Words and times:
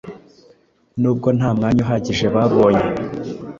n’ubwo 1.01 1.27
nta 1.37 1.49
mwanya 1.57 1.79
uhagije 1.85 2.25
babonye 2.35 2.83